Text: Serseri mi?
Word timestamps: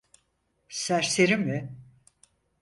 Serseri 0.69 1.37
mi? 1.37 1.75